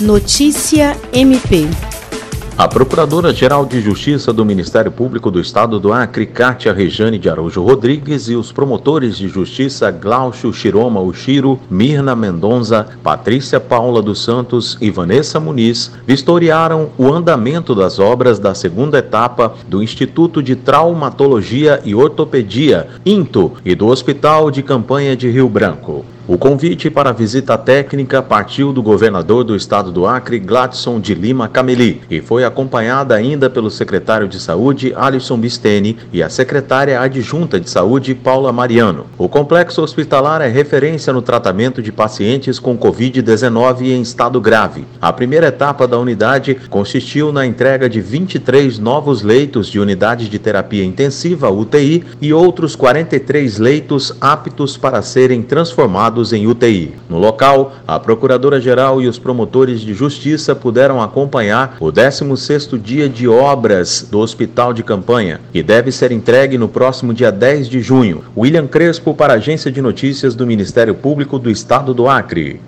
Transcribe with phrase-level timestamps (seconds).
[0.00, 1.87] Notícia MP.
[2.58, 7.62] A Procuradora-Geral de Justiça do Ministério Público do Estado do Acre, Cátia Rejane de Araújo
[7.62, 14.76] Rodrigues, e os promotores de justiça Glaucio Chiroma Ushiro, Mirna Mendonça, Patrícia Paula dos Santos
[14.80, 21.80] e Vanessa Muniz vistoriaram o andamento das obras da segunda etapa do Instituto de Traumatologia
[21.84, 26.04] e Ortopedia, INTO, e do Hospital de Campanha de Rio Branco.
[26.28, 31.14] O convite para a visita técnica partiu do governador do estado do Acre, Gladson de
[31.14, 37.00] Lima Cameli, e foi acompanhada ainda pelo secretário de Saúde, Alisson Bisteni, e a secretária
[37.00, 39.06] adjunta de Saúde, Paula Mariano.
[39.16, 44.84] O complexo hospitalar é referência no tratamento de pacientes com Covid-19 em estado grave.
[45.00, 50.38] A primeira etapa da unidade consistiu na entrega de 23 novos leitos de unidade de
[50.38, 56.94] terapia intensiva, UTI, e outros 43 leitos aptos para serem transformados em UTI.
[57.08, 61.90] No local, a Procuradora-Geral e os promotores de justiça puderam acompanhar o
[62.38, 67.32] 16º dia de obras do Hospital de Campanha, que deve ser entregue no próximo dia
[67.32, 68.24] 10 de junho.
[68.36, 72.60] William Crespo para a Agência de Notícias do Ministério Público do Estado do Acre.